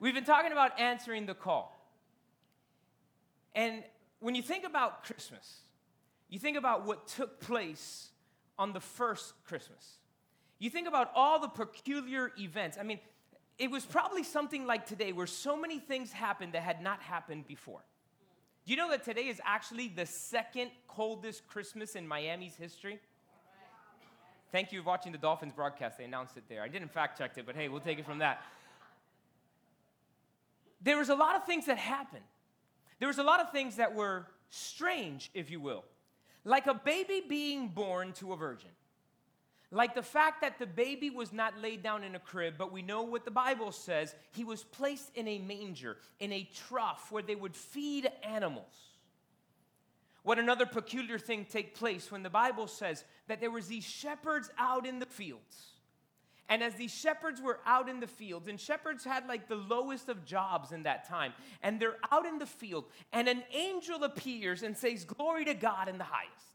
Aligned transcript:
We've 0.00 0.14
been 0.14 0.24
talking 0.24 0.52
about 0.52 0.78
answering 0.78 1.26
the 1.26 1.34
call. 1.34 1.70
And 3.54 3.84
when 4.20 4.34
you 4.34 4.42
think 4.42 4.64
about 4.64 5.04
Christmas, 5.04 5.60
you 6.28 6.38
think 6.38 6.56
about 6.56 6.84
what 6.84 7.06
took 7.06 7.40
place 7.40 8.08
on 8.58 8.72
the 8.72 8.80
first 8.80 9.34
Christmas. 9.44 9.98
You 10.58 10.70
think 10.70 10.88
about 10.88 11.10
all 11.14 11.38
the 11.38 11.48
peculiar 11.48 12.32
events. 12.38 12.76
I 12.78 12.82
mean, 12.82 13.00
it 13.58 13.70
was 13.70 13.84
probably 13.84 14.24
something 14.24 14.66
like 14.66 14.86
today 14.86 15.12
where 15.12 15.26
so 15.26 15.56
many 15.56 15.78
things 15.78 16.12
happened 16.12 16.54
that 16.54 16.62
had 16.62 16.82
not 16.82 17.00
happened 17.00 17.46
before. 17.46 17.84
Do 18.64 18.72
you 18.72 18.76
know 18.76 18.90
that 18.90 19.04
today 19.04 19.28
is 19.28 19.40
actually 19.44 19.88
the 19.88 20.06
second 20.06 20.70
coldest 20.88 21.46
Christmas 21.46 21.94
in 21.94 22.08
Miami's 22.08 22.56
history? 22.56 22.98
Thank 24.50 24.72
you 24.72 24.80
for 24.80 24.86
watching 24.86 25.12
the 25.12 25.18
Dolphins 25.18 25.52
broadcast. 25.52 25.98
They 25.98 26.04
announced 26.04 26.36
it 26.36 26.44
there. 26.48 26.62
I 26.62 26.68
didn't 26.68 26.92
fact 26.92 27.18
check 27.18 27.36
it, 27.36 27.44
but 27.44 27.56
hey, 27.56 27.68
we'll 27.68 27.80
take 27.80 27.98
it 27.98 28.06
from 28.06 28.18
that. 28.20 28.42
There 30.84 30.98
was 30.98 31.08
a 31.08 31.14
lot 31.14 31.34
of 31.34 31.44
things 31.44 31.66
that 31.66 31.78
happened. 31.78 32.24
There 33.00 33.08
was 33.08 33.18
a 33.18 33.22
lot 33.24 33.40
of 33.40 33.50
things 33.50 33.76
that 33.76 33.94
were 33.94 34.26
strange, 34.50 35.30
if 35.34 35.50
you 35.50 35.58
will. 35.58 35.84
Like 36.44 36.66
a 36.66 36.74
baby 36.74 37.22
being 37.26 37.68
born 37.68 38.12
to 38.14 38.34
a 38.34 38.36
virgin. 38.36 38.70
Like 39.70 39.94
the 39.94 40.02
fact 40.02 40.42
that 40.42 40.58
the 40.58 40.66
baby 40.66 41.10
was 41.10 41.32
not 41.32 41.58
laid 41.60 41.82
down 41.82 42.04
in 42.04 42.14
a 42.14 42.20
crib, 42.20 42.54
but 42.58 42.70
we 42.70 42.82
know 42.82 43.02
what 43.02 43.24
the 43.24 43.30
Bible 43.30 43.72
says. 43.72 44.14
He 44.30 44.44
was 44.44 44.62
placed 44.62 45.10
in 45.16 45.26
a 45.26 45.38
manger, 45.38 45.96
in 46.20 46.32
a 46.32 46.48
trough 46.68 47.10
where 47.10 47.22
they 47.22 47.34
would 47.34 47.56
feed 47.56 48.08
animals. 48.22 48.72
What 50.22 50.38
another 50.38 50.64
peculiar 50.64 51.18
thing 51.18 51.44
take 51.44 51.74
place 51.74 52.12
when 52.12 52.22
the 52.22 52.30
Bible 52.30 52.66
says 52.66 53.04
that 53.26 53.40
there 53.40 53.50
was 53.50 53.66
these 53.66 53.84
shepherds 53.84 54.50
out 54.58 54.86
in 54.86 54.98
the 54.98 55.06
fields. 55.06 55.73
And 56.48 56.62
as 56.62 56.74
these 56.74 56.92
shepherds 56.92 57.40
were 57.40 57.58
out 57.64 57.88
in 57.88 58.00
the 58.00 58.06
fields, 58.06 58.48
and 58.48 58.60
shepherds 58.60 59.04
had 59.04 59.26
like 59.26 59.48
the 59.48 59.56
lowest 59.56 60.08
of 60.08 60.24
jobs 60.26 60.72
in 60.72 60.82
that 60.82 61.08
time, 61.08 61.32
and 61.62 61.80
they're 61.80 61.96
out 62.12 62.26
in 62.26 62.38
the 62.38 62.46
field, 62.46 62.84
and 63.12 63.28
an 63.28 63.42
angel 63.52 64.04
appears 64.04 64.62
and 64.62 64.76
says, 64.76 65.04
Glory 65.04 65.46
to 65.46 65.54
God 65.54 65.88
in 65.88 65.98
the 65.98 66.04
highest 66.04 66.54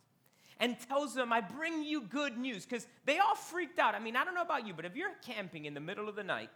and 0.59 0.77
tells 0.87 1.13
them, 1.13 1.31
I 1.31 1.41
bring 1.41 1.83
you 1.83 2.01
good 2.01 2.37
news. 2.37 2.65
Because 2.65 2.85
they 3.05 3.17
all 3.19 3.35
freaked 3.35 3.79
out. 3.79 3.95
I 3.95 3.99
mean, 3.99 4.15
I 4.15 4.25
don't 4.25 4.35
know 4.35 4.41
about 4.41 4.67
you, 4.67 4.73
but 4.73 4.85
if 4.85 4.95
you're 4.95 5.11
camping 5.25 5.65
in 5.65 5.73
the 5.73 5.79
middle 5.79 6.09
of 6.09 6.15
the 6.15 6.23
night 6.23 6.49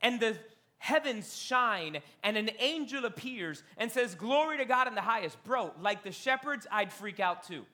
and 0.00 0.20
the 0.20 0.38
heavens 0.78 1.36
shine 1.36 1.98
and 2.22 2.36
an 2.36 2.50
angel 2.60 3.04
appears 3.04 3.62
and 3.76 3.90
says, 3.90 4.14
Glory 4.14 4.58
to 4.58 4.64
God 4.64 4.86
in 4.86 4.94
the 4.94 5.00
highest, 5.00 5.42
bro, 5.44 5.72
like 5.80 6.04
the 6.04 6.12
shepherds, 6.12 6.66
I'd 6.70 6.92
freak 6.92 7.18
out 7.18 7.42
too. 7.42 7.64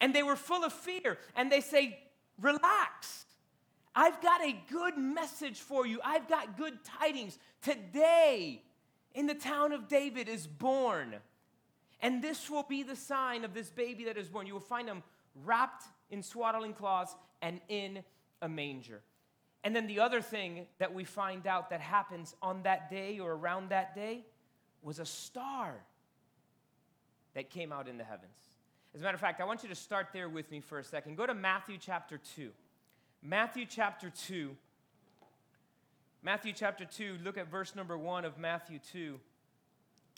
And 0.00 0.14
they 0.14 0.22
were 0.22 0.36
full 0.36 0.62
of 0.62 0.72
fear 0.74 1.16
and 1.34 1.50
they 1.50 1.62
say, 1.62 1.98
Relax. 2.40 3.26
I've 3.94 4.20
got 4.20 4.42
a 4.42 4.56
good 4.70 4.98
message 4.98 5.60
for 5.60 5.86
you. 5.86 6.00
I've 6.04 6.28
got 6.28 6.56
good 6.56 6.84
tidings. 6.84 7.38
Today, 7.62 8.62
in 9.14 9.26
the 9.26 9.34
town 9.34 9.72
of 9.72 9.88
David, 9.88 10.28
is 10.28 10.46
born 10.46 11.16
and 12.00 12.22
this 12.22 12.50
will 12.50 12.62
be 12.62 12.82
the 12.82 12.96
sign 12.96 13.44
of 13.44 13.54
this 13.54 13.70
baby 13.70 14.04
that 14.04 14.16
is 14.16 14.28
born. 14.28 14.46
You 14.46 14.54
will 14.54 14.60
find 14.60 14.88
him 14.88 15.02
wrapped 15.44 15.84
in 16.10 16.22
swaddling 16.22 16.72
cloths 16.72 17.14
and 17.42 17.60
in 17.68 18.02
a 18.42 18.48
manger. 18.48 19.02
And 19.64 19.74
then 19.74 19.86
the 19.86 20.00
other 20.00 20.20
thing 20.20 20.66
that 20.78 20.94
we 20.94 21.04
find 21.04 21.46
out 21.46 21.70
that 21.70 21.80
happens 21.80 22.34
on 22.42 22.62
that 22.62 22.90
day 22.90 23.18
or 23.18 23.32
around 23.32 23.70
that 23.70 23.94
day 23.94 24.24
was 24.82 24.98
a 24.98 25.06
star 25.06 25.74
that 27.34 27.50
came 27.50 27.72
out 27.72 27.88
in 27.88 27.98
the 27.98 28.04
heavens. 28.04 28.30
As 28.96 29.02
a 29.02 29.04
matter 29.04 29.16
of 29.16 29.20
fact, 29.20 29.42
I 29.42 29.44
want 29.44 29.62
you 29.62 29.68
to 29.68 29.74
start 29.74 30.06
there 30.14 30.26
with 30.26 30.50
me 30.50 30.60
for 30.60 30.78
a 30.78 30.84
second. 30.84 31.18
Go 31.18 31.26
to 31.26 31.34
Matthew 31.34 31.76
chapter 31.78 32.18
2. 32.34 32.48
Matthew 33.22 33.66
chapter 33.68 34.10
2. 34.26 34.56
Matthew 36.22 36.54
chapter 36.54 36.86
2, 36.86 37.18
look 37.22 37.36
at 37.36 37.50
verse 37.50 37.76
number 37.76 37.98
1 37.98 38.24
of 38.24 38.38
Matthew 38.38 38.78
2. 38.90 39.20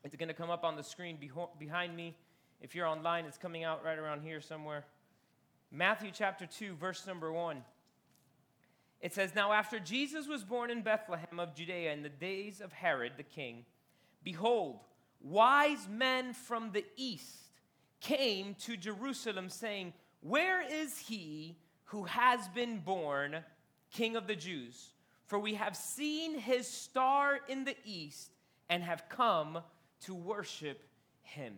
It's 0.04 0.14
going 0.14 0.28
to 0.28 0.34
come 0.34 0.48
up 0.48 0.62
on 0.62 0.76
the 0.76 0.84
screen 0.84 1.18
behind 1.58 1.96
me. 1.96 2.16
If 2.60 2.76
you're 2.76 2.86
online, 2.86 3.24
it's 3.24 3.36
coming 3.36 3.64
out 3.64 3.84
right 3.84 3.98
around 3.98 4.22
here 4.22 4.40
somewhere. 4.40 4.84
Matthew 5.72 6.12
chapter 6.14 6.46
2, 6.46 6.76
verse 6.76 7.04
number 7.04 7.32
1. 7.32 7.64
It 9.00 9.12
says, 9.12 9.34
Now 9.34 9.52
after 9.52 9.80
Jesus 9.80 10.28
was 10.28 10.44
born 10.44 10.70
in 10.70 10.82
Bethlehem 10.82 11.40
of 11.40 11.52
Judea 11.56 11.92
in 11.92 12.04
the 12.04 12.08
days 12.08 12.60
of 12.60 12.72
Herod 12.72 13.14
the 13.16 13.24
king, 13.24 13.64
behold, 14.22 14.78
wise 15.20 15.88
men 15.90 16.32
from 16.32 16.70
the 16.70 16.84
east 16.96 17.47
came 18.00 18.54
to 18.60 18.76
Jerusalem, 18.76 19.50
saying, 19.50 19.92
Where 20.20 20.60
is 20.60 20.98
he 20.98 21.56
who 21.84 22.04
has 22.04 22.48
been 22.48 22.78
born 22.78 23.38
king 23.90 24.16
of 24.16 24.26
the 24.26 24.36
Jews? 24.36 24.90
For 25.26 25.38
we 25.38 25.54
have 25.54 25.76
seen 25.76 26.38
his 26.38 26.66
star 26.66 27.40
in 27.48 27.64
the 27.64 27.76
east 27.84 28.30
and 28.68 28.82
have 28.82 29.08
come 29.08 29.58
to 30.02 30.14
worship 30.14 30.82
him. 31.22 31.54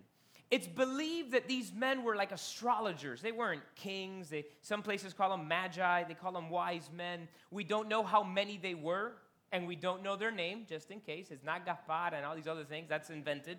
It's 0.50 0.66
believed 0.66 1.32
that 1.32 1.46
these 1.46 1.72
men 1.72 2.02
were 2.02 2.16
like 2.16 2.32
astrologers. 2.32 3.22
They 3.22 3.30
weren't 3.30 3.62
kings. 3.76 4.28
They, 4.28 4.46
some 4.62 4.82
places 4.82 5.12
call 5.12 5.30
them 5.30 5.46
magi, 5.46 6.04
they 6.04 6.14
call 6.14 6.32
them 6.32 6.50
wise 6.50 6.90
men. 6.92 7.28
We 7.52 7.62
don't 7.62 7.88
know 7.88 8.02
how 8.02 8.24
many 8.24 8.56
they 8.56 8.74
were, 8.74 9.12
and 9.52 9.68
we 9.68 9.76
don't 9.76 10.02
know 10.02 10.16
their 10.16 10.32
name, 10.32 10.66
just 10.68 10.90
in 10.90 11.00
case. 11.00 11.30
It's 11.30 11.44
not 11.44 11.64
Gaspar 11.64 12.14
and 12.14 12.26
all 12.26 12.34
these 12.34 12.48
other 12.48 12.64
things, 12.64 12.88
that's 12.88 13.10
invented. 13.10 13.58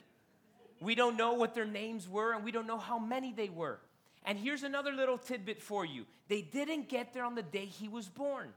We 0.81 0.95
don't 0.95 1.15
know 1.15 1.33
what 1.33 1.55
their 1.55 1.65
names 1.65 2.09
were, 2.09 2.33
and 2.33 2.43
we 2.43 2.51
don't 2.51 2.67
know 2.67 2.77
how 2.77 2.99
many 2.99 3.31
they 3.31 3.49
were. 3.49 3.79
And 4.25 4.37
here's 4.37 4.63
another 4.63 4.91
little 4.91 5.17
tidbit 5.17 5.61
for 5.61 5.85
you 5.85 6.05
they 6.27 6.41
didn't 6.41 6.89
get 6.89 7.13
there 7.13 7.23
on 7.23 7.35
the 7.35 7.43
day 7.43 7.65
he 7.65 7.87
was 7.87 8.09
born. 8.09 8.49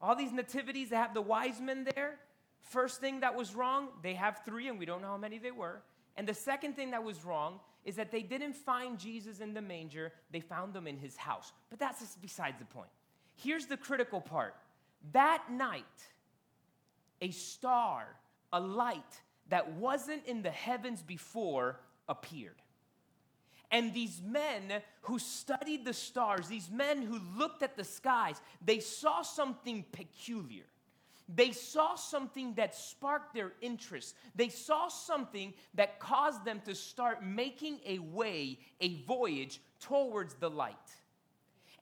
All 0.00 0.16
these 0.16 0.32
nativities 0.32 0.90
that 0.90 0.96
have 0.96 1.14
the 1.14 1.22
wise 1.22 1.60
men 1.60 1.86
there, 1.94 2.18
First 2.62 3.00
thing 3.00 3.20
that 3.20 3.34
was 3.34 3.54
wrong, 3.54 3.88
they 4.02 4.14
have 4.14 4.40
three, 4.44 4.68
and 4.68 4.78
we 4.78 4.86
don't 4.86 5.02
know 5.02 5.08
how 5.08 5.16
many 5.16 5.38
they 5.38 5.50
were. 5.50 5.82
And 6.16 6.26
the 6.26 6.34
second 6.34 6.74
thing 6.74 6.92
that 6.92 7.02
was 7.02 7.24
wrong 7.24 7.60
is 7.84 7.96
that 7.96 8.10
they 8.10 8.22
didn't 8.22 8.54
find 8.54 8.98
Jesus 8.98 9.40
in 9.40 9.54
the 9.54 9.60
manger, 9.60 10.12
they 10.30 10.40
found 10.40 10.74
him 10.74 10.86
in 10.86 10.96
his 10.96 11.16
house. 11.16 11.52
But 11.70 11.78
that's 11.78 12.00
just 12.00 12.22
besides 12.22 12.58
the 12.58 12.64
point. 12.64 12.88
Here's 13.34 13.66
the 13.66 13.76
critical 13.76 14.20
part 14.20 14.54
that 15.12 15.50
night, 15.50 15.84
a 17.20 17.30
star, 17.30 18.06
a 18.52 18.60
light 18.60 19.20
that 19.48 19.72
wasn't 19.72 20.24
in 20.26 20.42
the 20.42 20.50
heavens 20.50 21.02
before 21.02 21.80
appeared. 22.08 22.60
And 23.70 23.94
these 23.94 24.20
men 24.22 24.82
who 25.02 25.18
studied 25.18 25.84
the 25.84 25.94
stars, 25.94 26.46
these 26.46 26.70
men 26.70 27.02
who 27.02 27.18
looked 27.38 27.62
at 27.62 27.76
the 27.76 27.84
skies, 27.84 28.40
they 28.64 28.80
saw 28.80 29.22
something 29.22 29.84
peculiar. 29.92 30.64
They 31.34 31.52
saw 31.52 31.94
something 31.94 32.54
that 32.54 32.74
sparked 32.74 33.34
their 33.34 33.52
interest. 33.62 34.14
They 34.34 34.50
saw 34.50 34.88
something 34.88 35.54
that 35.74 35.98
caused 35.98 36.44
them 36.44 36.60
to 36.66 36.74
start 36.74 37.24
making 37.24 37.80
a 37.86 37.98
way, 37.98 38.58
a 38.80 39.02
voyage 39.04 39.60
towards 39.80 40.34
the 40.34 40.50
light. 40.50 40.74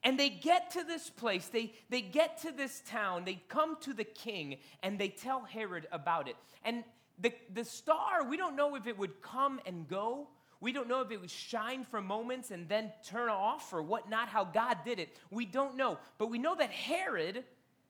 And 0.03 0.19
they 0.19 0.29
get 0.29 0.71
to 0.71 0.83
this 0.83 1.09
place, 1.09 1.47
they, 1.47 1.73
they 1.89 2.01
get 2.01 2.41
to 2.41 2.51
this 2.51 2.81
town, 2.87 3.23
they 3.23 3.41
come 3.49 3.77
to 3.81 3.93
the 3.93 4.03
king, 4.03 4.57
and 4.81 4.97
they 4.97 5.09
tell 5.09 5.41
Herod 5.41 5.87
about 5.91 6.27
it. 6.27 6.35
And 6.63 6.83
the, 7.19 7.31
the 7.53 7.63
star, 7.63 8.27
we 8.27 8.35
don't 8.35 8.55
know 8.55 8.75
if 8.75 8.87
it 8.87 8.97
would 8.97 9.21
come 9.21 9.59
and 9.65 9.87
go. 9.87 10.27
We 10.59 10.71
don't 10.71 10.87
know 10.87 11.01
if 11.01 11.11
it 11.11 11.19
would 11.21 11.31
shine 11.31 11.83
for 11.83 12.01
moments 12.01 12.51
and 12.51 12.67
then 12.67 12.91
turn 13.07 13.29
off 13.29 13.73
or 13.73 13.81
whatnot, 13.81 14.27
how 14.27 14.43
God 14.43 14.77
did 14.85 14.99
it. 14.99 15.15
We 15.29 15.45
don't 15.45 15.75
know. 15.75 15.97
But 16.17 16.27
we 16.27 16.39
know 16.39 16.55
that 16.55 16.71
Herod 16.71 17.43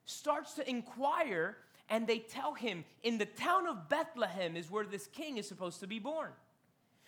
starts 0.06 0.54
to 0.56 0.70
inquire, 0.70 1.58
and 1.90 2.08
they 2.08 2.20
tell 2.20 2.54
him, 2.54 2.84
in 3.04 3.18
the 3.18 3.26
town 3.26 3.68
of 3.68 3.90
Bethlehem 3.90 4.56
is 4.56 4.70
where 4.70 4.86
this 4.86 5.08
king 5.08 5.38
is 5.38 5.48
supposed 5.48 5.80
to 5.82 5.88
be 5.88 6.00
born. 6.00 6.32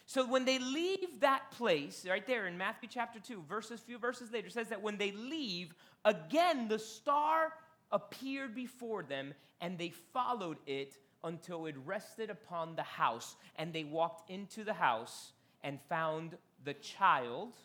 So 0.05 0.27
when 0.27 0.45
they 0.45 0.59
leave 0.59 1.21
that 1.21 1.51
place, 1.51 2.05
right 2.07 2.25
there 2.25 2.47
in 2.47 2.57
Matthew 2.57 2.89
chapter 2.91 3.19
2, 3.19 3.43
verses 3.47 3.79
few 3.79 3.97
verses 3.97 4.31
later, 4.31 4.49
says 4.49 4.69
that 4.69 4.81
when 4.81 4.97
they 4.97 5.11
leave, 5.11 5.73
again 6.03 6.67
the 6.67 6.79
star 6.79 7.53
appeared 7.91 8.53
before 8.55 9.03
them, 9.03 9.33
and 9.61 9.77
they 9.77 9.89
followed 9.89 10.57
it 10.65 10.97
until 11.23 11.67
it 11.67 11.75
rested 11.85 12.29
upon 12.29 12.75
the 12.75 12.83
house. 12.83 13.35
And 13.55 13.71
they 13.71 13.83
walked 13.83 14.29
into 14.29 14.63
the 14.63 14.73
house 14.73 15.31
and 15.63 15.79
found 15.88 16.38
the 16.65 16.73
child 16.73 17.56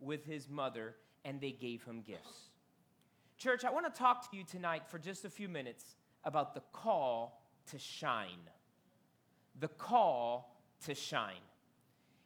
with 0.00 0.26
his 0.26 0.48
mother, 0.48 0.94
and 1.24 1.40
they 1.40 1.52
gave 1.52 1.84
him 1.84 2.02
gifts. 2.02 2.50
Church, 3.38 3.64
I 3.64 3.70
want 3.70 3.92
to 3.92 3.98
talk 3.98 4.30
to 4.30 4.36
you 4.36 4.44
tonight 4.44 4.82
for 4.88 4.98
just 4.98 5.24
a 5.24 5.30
few 5.30 5.48
minutes 5.48 5.96
about 6.24 6.54
the 6.54 6.62
call 6.72 7.40
to 7.70 7.78
shine. 7.78 8.50
The 9.60 9.68
call 9.68 10.57
to 10.86 10.94
shine. 10.94 11.34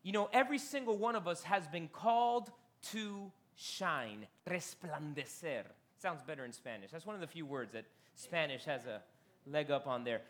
You 0.02 0.12
know, 0.12 0.28
every 0.32 0.58
single 0.58 0.96
one 0.96 1.14
of 1.14 1.28
us 1.28 1.42
has 1.44 1.66
been 1.68 1.88
called 1.88 2.50
to 2.90 3.30
shine, 3.54 4.26
resplandecer. 4.48 5.64
Sounds 5.98 6.22
better 6.22 6.44
in 6.44 6.52
Spanish. 6.52 6.90
That's 6.90 7.06
one 7.06 7.14
of 7.14 7.20
the 7.20 7.26
few 7.26 7.46
words 7.46 7.72
that 7.72 7.84
Spanish 8.16 8.64
has 8.64 8.86
a 8.86 9.00
leg 9.46 9.70
up 9.70 9.86
on 9.86 10.04
there. 10.04 10.22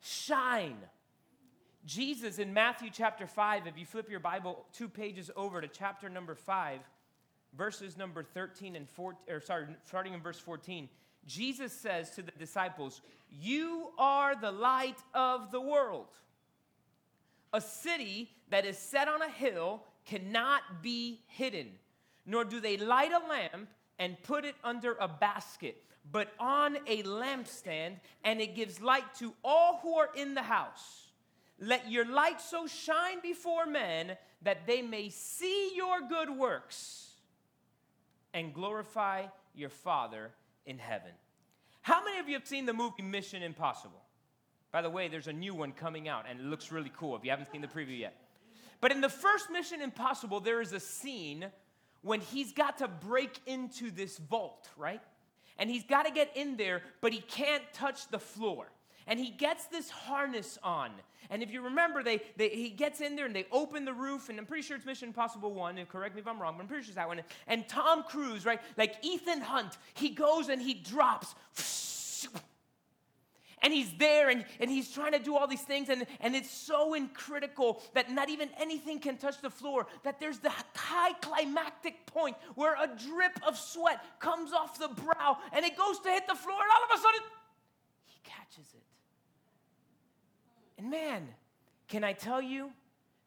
Shine. 0.00 0.78
Jesus 1.84 2.38
in 2.38 2.52
Matthew 2.52 2.90
chapter 2.92 3.26
5, 3.26 3.66
if 3.66 3.78
you 3.78 3.86
flip 3.86 4.10
your 4.10 4.20
Bible 4.20 4.64
two 4.72 4.88
pages 4.88 5.30
over 5.36 5.60
to 5.60 5.68
chapter 5.68 6.08
number 6.08 6.34
5, 6.34 6.80
verses 7.56 7.96
number 7.96 8.22
13 8.22 8.76
and 8.76 8.88
14, 8.88 9.34
or 9.34 9.40
sorry, 9.40 9.66
starting 9.84 10.14
in 10.14 10.20
verse 10.20 10.38
14, 10.38 10.88
Jesus 11.26 11.72
says 11.72 12.10
to 12.12 12.22
the 12.22 12.32
disciples, 12.38 13.00
You 13.30 13.90
are 13.98 14.34
the 14.34 14.52
light 14.52 14.98
of 15.14 15.50
the 15.50 15.60
world. 15.60 16.08
A 17.52 17.60
city 17.60 18.30
that 18.50 18.66
is 18.66 18.78
set 18.78 19.08
on 19.08 19.22
a 19.22 19.30
hill 19.30 19.82
cannot 20.04 20.82
be 20.82 21.20
hidden, 21.26 21.68
nor 22.26 22.44
do 22.44 22.60
they 22.60 22.76
light 22.76 23.12
a 23.12 23.26
lamp 23.28 23.68
and 23.98 24.22
put 24.22 24.44
it 24.44 24.54
under 24.62 24.96
a 25.00 25.08
basket, 25.08 25.82
but 26.10 26.32
on 26.38 26.76
a 26.86 27.02
lampstand, 27.02 27.96
and 28.24 28.40
it 28.40 28.54
gives 28.54 28.80
light 28.80 29.14
to 29.16 29.34
all 29.44 29.80
who 29.82 29.96
are 29.96 30.10
in 30.14 30.34
the 30.34 30.42
house. 30.42 31.08
Let 31.60 31.90
your 31.90 32.04
light 32.04 32.40
so 32.40 32.66
shine 32.66 33.20
before 33.22 33.66
men 33.66 34.16
that 34.42 34.66
they 34.66 34.80
may 34.82 35.08
see 35.08 35.72
your 35.74 36.00
good 36.08 36.30
works 36.30 37.10
and 38.32 38.54
glorify 38.54 39.26
your 39.54 39.70
Father 39.70 40.30
in 40.66 40.78
heaven. 40.78 41.10
How 41.82 42.04
many 42.04 42.18
of 42.18 42.28
you 42.28 42.34
have 42.34 42.46
seen 42.46 42.66
the 42.66 42.72
movie 42.72 43.02
Mission 43.02 43.42
Impossible? 43.42 44.02
By 44.70 44.82
the 44.82 44.90
way, 44.90 45.08
there's 45.08 45.28
a 45.28 45.32
new 45.32 45.54
one 45.54 45.72
coming 45.72 46.08
out 46.08 46.26
and 46.28 46.40
it 46.40 46.46
looks 46.46 46.70
really 46.70 46.92
cool 46.96 47.16
if 47.16 47.24
you 47.24 47.30
haven't 47.30 47.50
seen 47.50 47.60
the 47.60 47.68
preview 47.68 47.98
yet. 47.98 48.14
But 48.80 48.92
in 48.92 49.00
the 49.00 49.08
first 49.08 49.50
Mission 49.50 49.80
Impossible, 49.82 50.40
there 50.40 50.60
is 50.60 50.72
a 50.72 50.80
scene 50.80 51.46
when 52.02 52.20
he's 52.20 52.52
got 52.52 52.78
to 52.78 52.88
break 52.88 53.40
into 53.46 53.90
this 53.90 54.18
vault, 54.18 54.68
right? 54.76 55.00
And 55.58 55.68
he's 55.68 55.84
got 55.84 56.06
to 56.06 56.12
get 56.12 56.36
in 56.36 56.56
there, 56.56 56.82
but 57.00 57.12
he 57.12 57.20
can't 57.20 57.62
touch 57.72 58.08
the 58.08 58.18
floor 58.18 58.68
and 59.08 59.18
he 59.18 59.30
gets 59.30 59.66
this 59.66 59.90
harness 59.90 60.58
on. 60.62 60.90
And 61.30 61.42
if 61.42 61.50
you 61.50 61.62
remember, 61.62 62.02
they, 62.02 62.20
they, 62.36 62.50
he 62.50 62.68
gets 62.68 63.00
in 63.00 63.16
there 63.16 63.26
and 63.26 63.34
they 63.34 63.46
open 63.50 63.84
the 63.84 63.92
roof, 63.92 64.28
and 64.28 64.38
I'm 64.38 64.46
pretty 64.46 64.62
sure 64.62 64.76
it's 64.76 64.86
Mission 64.86 65.08
Impossible 65.08 65.52
1, 65.52 65.84
correct 65.86 66.14
me 66.14 66.20
if 66.20 66.28
I'm 66.28 66.40
wrong, 66.40 66.54
but 66.56 66.62
I'm 66.62 66.68
pretty 66.68 66.84
sure 66.84 66.90
it's 66.90 66.96
that 66.96 67.08
one. 67.08 67.20
And 67.46 67.66
Tom 67.68 68.04
Cruise, 68.04 68.44
right, 68.44 68.60
like 68.76 68.96
Ethan 69.02 69.40
Hunt, 69.40 69.76
he 69.94 70.10
goes 70.10 70.48
and 70.48 70.60
he 70.62 70.74
drops. 70.74 71.34
And 73.62 73.72
he's 73.72 73.92
there 73.98 74.28
and, 74.28 74.44
and 74.60 74.70
he's 74.70 74.90
trying 74.90 75.12
to 75.12 75.18
do 75.18 75.36
all 75.36 75.46
these 75.46 75.62
things, 75.62 75.88
and, 75.88 76.06
and 76.20 76.34
it's 76.36 76.50
so 76.50 76.94
critical 77.14 77.82
that 77.94 78.10
not 78.10 78.28
even 78.28 78.48
anything 78.58 78.98
can 78.98 79.16
touch 79.16 79.40
the 79.40 79.50
floor. 79.50 79.86
That 80.04 80.20
there's 80.20 80.38
the 80.38 80.52
high 80.74 81.12
climactic 81.14 82.06
point 82.06 82.36
where 82.54 82.74
a 82.74 82.86
drip 82.86 83.38
of 83.46 83.56
sweat 83.58 84.02
comes 84.20 84.52
off 84.52 84.78
the 84.78 84.88
brow 84.88 85.38
and 85.52 85.64
it 85.64 85.76
goes 85.76 85.98
to 86.00 86.08
hit 86.08 86.26
the 86.26 86.34
floor, 86.34 86.58
and 86.60 86.70
all 86.70 86.94
of 86.94 86.98
a 86.98 87.02
sudden, 87.02 87.20
he 88.04 88.20
catches 88.24 88.74
it. 88.74 88.82
And 90.78 90.90
man, 90.90 91.28
can 91.88 92.04
I 92.04 92.12
tell 92.12 92.40
you, 92.40 92.70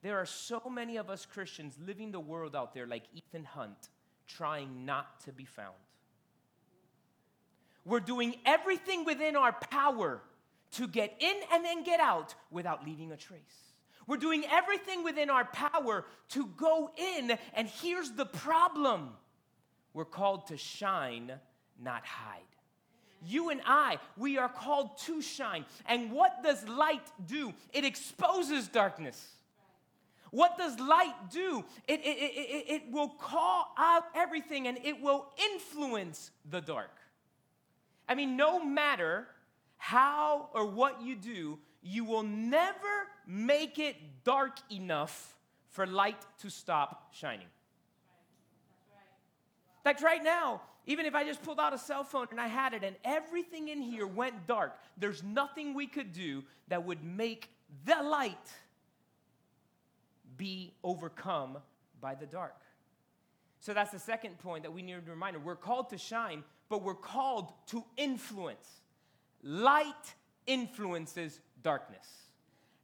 there 0.01 0.17
are 0.17 0.25
so 0.25 0.61
many 0.69 0.97
of 0.97 1.09
us 1.09 1.25
Christians 1.25 1.77
living 1.85 2.11
the 2.11 2.19
world 2.19 2.55
out 2.55 2.73
there 2.73 2.87
like 2.87 3.03
Ethan 3.13 3.43
Hunt, 3.43 3.89
trying 4.27 4.85
not 4.85 5.19
to 5.25 5.31
be 5.31 5.45
found. 5.45 5.75
We're 7.85 7.99
doing 7.99 8.35
everything 8.45 9.05
within 9.05 9.35
our 9.35 9.53
power 9.53 10.21
to 10.73 10.87
get 10.87 11.15
in 11.19 11.35
and 11.51 11.65
then 11.65 11.83
get 11.83 11.99
out 11.99 12.35
without 12.49 12.85
leaving 12.85 13.11
a 13.11 13.17
trace. 13.17 13.39
We're 14.07 14.17
doing 14.17 14.43
everything 14.49 15.03
within 15.03 15.29
our 15.29 15.45
power 15.45 16.05
to 16.29 16.45
go 16.57 16.89
in, 16.97 17.37
and 17.53 17.67
here's 17.67 18.11
the 18.11 18.25
problem 18.25 19.09
we're 19.93 20.05
called 20.05 20.47
to 20.47 20.57
shine, 20.57 21.33
not 21.79 22.05
hide 22.05 22.41
you 23.25 23.49
and 23.49 23.61
I, 23.65 23.99
we 24.17 24.37
are 24.37 24.49
called 24.49 24.97
to 24.99 25.21
shine. 25.21 25.65
And 25.87 26.11
what 26.11 26.43
does 26.43 26.67
light 26.67 27.05
do? 27.27 27.53
It 27.73 27.85
exposes 27.85 28.67
darkness. 28.67 29.35
What 30.31 30.57
does 30.57 30.79
light 30.79 31.29
do? 31.31 31.63
It, 31.87 31.99
it, 31.99 32.05
it, 32.05 32.65
it, 32.67 32.81
will 32.91 33.09
call 33.09 33.73
out 33.77 34.03
everything 34.15 34.67
and 34.67 34.77
it 34.83 35.01
will 35.01 35.27
influence 35.53 36.31
the 36.49 36.61
dark. 36.61 36.91
I 38.11 38.13
mean, 38.13 38.35
no 38.35 38.61
matter 38.61 39.25
how 39.77 40.49
or 40.53 40.65
what 40.65 41.01
you 41.01 41.15
do, 41.15 41.59
you 41.81 42.03
will 42.03 42.23
never 42.23 43.07
make 43.25 43.79
it 43.79 43.95
dark 44.25 44.57
enough 44.69 45.37
for 45.69 45.87
light 45.87 46.17
to 46.39 46.49
stop 46.49 47.13
shining. 47.13 47.47
Like 49.85 50.01
right 50.01 50.21
now, 50.21 50.59
even 50.85 51.05
if 51.05 51.15
I 51.15 51.23
just 51.23 51.41
pulled 51.41 51.57
out 51.57 51.73
a 51.73 51.77
cell 51.77 52.03
phone 52.03 52.27
and 52.31 52.41
I 52.41 52.47
had 52.47 52.73
it 52.73 52.83
and 52.83 52.97
everything 53.05 53.69
in 53.69 53.81
here 53.81 54.05
went 54.05 54.45
dark, 54.45 54.77
there's 54.97 55.23
nothing 55.23 55.73
we 55.73 55.87
could 55.87 56.11
do 56.11 56.43
that 56.67 56.83
would 56.83 57.05
make 57.05 57.47
the 57.85 58.03
light 58.03 58.51
be 60.35 60.73
overcome 60.83 61.59
by 62.01 62.15
the 62.15 62.25
dark. 62.25 62.57
So 63.61 63.73
that's 63.73 63.91
the 63.91 63.99
second 63.99 64.37
point 64.39 64.63
that 64.63 64.73
we 64.73 64.81
need 64.81 65.05
to 65.05 65.11
remind. 65.11 65.41
We're 65.45 65.55
called 65.55 65.91
to 65.91 65.97
shine, 65.97 66.43
but 66.71 66.83
we're 66.83 66.95
called 66.95 67.51
to 67.67 67.83
influence. 67.97 68.79
Light 69.43 70.15
influences 70.47 71.41
darkness. 71.61 72.07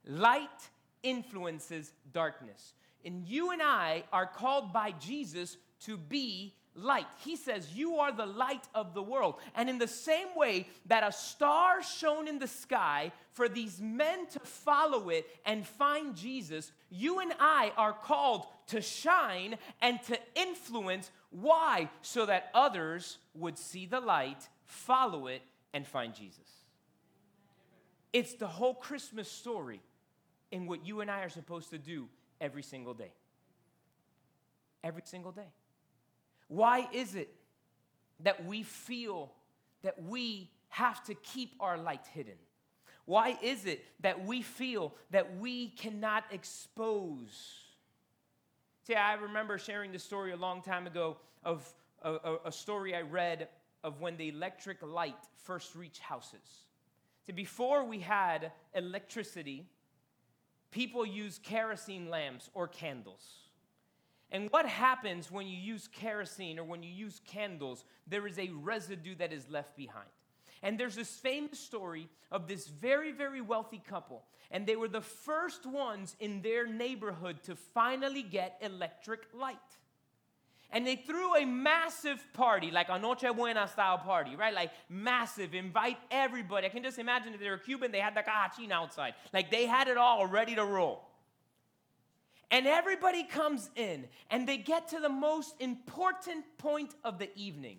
Light 0.06 0.68
influences 1.02 1.90
darkness. 2.12 2.74
And 3.02 3.26
you 3.26 3.50
and 3.50 3.62
I 3.62 4.04
are 4.12 4.26
called 4.26 4.74
by 4.74 4.90
Jesus 5.00 5.56
to 5.86 5.96
be 5.96 6.54
light. 6.74 7.06
He 7.24 7.36
says, 7.36 7.74
You 7.74 7.96
are 7.96 8.12
the 8.12 8.26
light 8.26 8.68
of 8.74 8.92
the 8.92 9.02
world. 9.02 9.36
And 9.54 9.70
in 9.70 9.78
the 9.78 9.88
same 9.88 10.28
way 10.36 10.68
that 10.86 11.02
a 11.02 11.10
star 11.10 11.82
shone 11.82 12.28
in 12.28 12.38
the 12.38 12.46
sky 12.46 13.12
for 13.32 13.48
these 13.48 13.80
men 13.80 14.26
to 14.32 14.40
follow 14.40 15.08
it 15.08 15.26
and 15.46 15.66
find 15.66 16.14
Jesus, 16.14 16.72
you 16.90 17.20
and 17.20 17.32
I 17.40 17.72
are 17.76 17.94
called 17.94 18.46
to 18.68 18.82
shine 18.82 19.56
and 19.80 20.02
to 20.04 20.18
influence. 20.34 21.10
Why? 21.30 21.90
So 22.02 22.26
that 22.26 22.50
others 22.54 23.18
would 23.34 23.58
see 23.58 23.86
the 23.86 24.00
light, 24.00 24.48
follow 24.64 25.26
it, 25.26 25.42
and 25.74 25.86
find 25.86 26.14
Jesus. 26.14 26.48
It's 28.12 28.34
the 28.34 28.46
whole 28.46 28.74
Christmas 28.74 29.30
story 29.30 29.80
in 30.50 30.66
what 30.66 30.86
you 30.86 31.00
and 31.00 31.10
I 31.10 31.20
are 31.20 31.28
supposed 31.28 31.70
to 31.70 31.78
do 31.78 32.08
every 32.40 32.62
single 32.62 32.94
day. 32.94 33.12
Every 34.82 35.02
single 35.04 35.32
day. 35.32 35.52
Why 36.48 36.88
is 36.92 37.14
it 37.14 37.28
that 38.20 38.44
we 38.46 38.62
feel 38.62 39.32
that 39.82 40.02
we 40.02 40.50
have 40.70 41.04
to 41.04 41.14
keep 41.14 41.52
our 41.60 41.76
light 41.76 42.06
hidden? 42.12 42.34
Why 43.04 43.38
is 43.42 43.66
it 43.66 43.84
that 44.00 44.24
we 44.24 44.42
feel 44.42 44.94
that 45.10 45.38
we 45.38 45.68
cannot 45.68 46.24
expose? 46.30 47.67
See, 48.88 48.94
I 48.94 49.12
remember 49.16 49.58
sharing 49.58 49.92
this 49.92 50.02
story 50.02 50.32
a 50.32 50.36
long 50.36 50.62
time 50.62 50.86
ago 50.86 51.18
of 51.44 51.70
a, 52.00 52.12
a, 52.12 52.36
a 52.46 52.52
story 52.52 52.94
I 52.94 53.02
read 53.02 53.48
of 53.84 54.00
when 54.00 54.16
the 54.16 54.30
electric 54.30 54.78
light 54.82 55.28
first 55.36 55.76
reached 55.76 55.98
houses. 55.98 56.64
See, 57.26 57.32
before 57.32 57.84
we 57.84 57.98
had 57.98 58.50
electricity, 58.74 59.66
people 60.70 61.04
used 61.04 61.42
kerosene 61.42 62.08
lamps 62.08 62.48
or 62.54 62.66
candles. 62.66 63.40
And 64.30 64.50
what 64.52 64.64
happens 64.64 65.30
when 65.30 65.46
you 65.46 65.58
use 65.58 65.86
kerosene 65.86 66.58
or 66.58 66.64
when 66.64 66.82
you 66.82 66.90
use 66.90 67.20
candles? 67.26 67.84
There 68.06 68.26
is 68.26 68.38
a 68.38 68.48
residue 68.48 69.16
that 69.16 69.34
is 69.34 69.50
left 69.50 69.76
behind. 69.76 70.08
And 70.62 70.78
there's 70.78 70.96
this 70.96 71.10
famous 71.16 71.58
story 71.58 72.08
of 72.30 72.48
this 72.48 72.66
very, 72.66 73.12
very 73.12 73.40
wealthy 73.40 73.80
couple. 73.88 74.24
And 74.50 74.66
they 74.66 74.76
were 74.76 74.88
the 74.88 75.00
first 75.00 75.66
ones 75.66 76.16
in 76.20 76.42
their 76.42 76.66
neighborhood 76.66 77.42
to 77.44 77.54
finally 77.54 78.22
get 78.22 78.58
electric 78.60 79.20
light. 79.34 79.56
And 80.70 80.86
they 80.86 80.96
threw 80.96 81.34
a 81.34 81.46
massive 81.46 82.22
party, 82.34 82.70
like 82.70 82.88
a 82.90 82.98
Noche 82.98 83.24
Buena 83.34 83.68
style 83.68 83.98
party, 83.98 84.36
right? 84.36 84.52
Like 84.52 84.70
massive, 84.90 85.54
invite 85.54 85.96
everybody. 86.10 86.66
I 86.66 86.70
can 86.70 86.82
just 86.82 86.98
imagine 86.98 87.32
if 87.32 87.40
they 87.40 87.48
were 87.48 87.56
Cuban, 87.56 87.90
they 87.90 88.00
had 88.00 88.14
the 88.14 88.22
caja 88.22 88.52
china 88.56 88.74
outside. 88.74 89.14
Like 89.32 89.50
they 89.50 89.64
had 89.66 89.88
it 89.88 89.96
all 89.96 90.26
ready 90.26 90.54
to 90.56 90.64
roll. 90.64 91.04
And 92.50 92.66
everybody 92.66 93.24
comes 93.24 93.68
in, 93.76 94.06
and 94.30 94.48
they 94.48 94.56
get 94.56 94.88
to 94.88 95.00
the 95.00 95.10
most 95.10 95.54
important 95.60 96.44
point 96.56 96.94
of 97.04 97.18
the 97.18 97.28
evening 97.36 97.78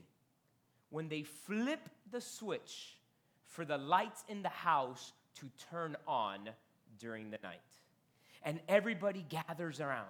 when 0.89 1.09
they 1.09 1.23
flip 1.23 1.89
the 2.11 2.21
switch 2.21 2.97
for 3.45 3.65
the 3.65 3.77
lights 3.77 4.23
in 4.27 4.41
the 4.41 4.49
house 4.49 5.13
to 5.35 5.49
turn 5.71 5.95
on 6.07 6.49
during 6.99 7.31
the 7.31 7.39
night. 7.43 7.59
And 8.43 8.59
everybody 8.67 9.25
gathers 9.27 9.81
around. 9.81 10.07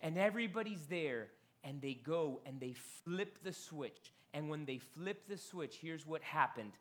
And 0.00 0.18
everybody's 0.18 0.86
there, 0.86 1.28
and 1.64 1.80
they 1.80 1.94
go 1.94 2.40
and 2.44 2.60
they 2.60 2.74
flip 3.04 3.38
the 3.42 3.52
switch. 3.52 4.12
And 4.34 4.50
when 4.50 4.66
they 4.66 4.78
flip 4.78 5.22
the 5.28 5.38
switch, 5.38 5.76
here's 5.80 6.06
what 6.06 6.22
happened 6.22 6.72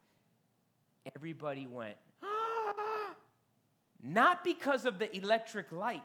everybody 1.15 1.67
went, 1.67 1.95
not 4.03 4.43
because 4.43 4.85
of 4.85 4.97
the 4.97 5.15
electric 5.15 5.71
light, 5.71 6.01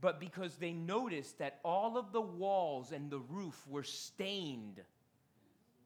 but 0.00 0.20
because 0.20 0.56
they 0.56 0.72
noticed 0.72 1.38
that 1.38 1.60
all 1.64 1.96
of 1.96 2.12
the 2.12 2.20
walls 2.20 2.92
and 2.92 3.10
the 3.10 3.20
roof 3.20 3.66
were 3.68 3.82
stained 3.82 4.82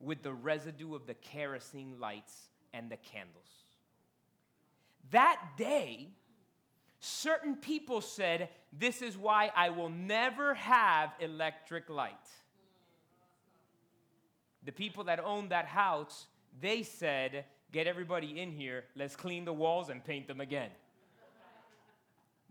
with 0.00 0.22
the 0.22 0.32
residue 0.32 0.94
of 0.94 1.06
the 1.06 1.14
kerosene 1.14 1.98
lights 1.98 2.48
and 2.72 2.90
the 2.90 2.96
candles. 2.96 3.50
That 5.10 5.40
day, 5.56 6.08
certain 7.00 7.56
people 7.56 8.00
said, 8.00 8.48
This 8.72 9.02
is 9.02 9.16
why 9.16 9.50
I 9.54 9.70
will 9.70 9.88
never 9.88 10.54
have 10.54 11.12
electric 11.20 11.88
light. 11.88 12.14
The 14.64 14.72
people 14.72 15.04
that 15.04 15.20
owned 15.20 15.50
that 15.50 15.66
house, 15.66 16.26
they 16.60 16.82
said, 16.82 17.44
Get 17.72 17.86
everybody 17.86 18.40
in 18.40 18.52
here, 18.52 18.84
let's 18.94 19.16
clean 19.16 19.44
the 19.44 19.52
walls 19.52 19.88
and 19.88 20.04
paint 20.04 20.28
them 20.28 20.40
again. 20.40 20.70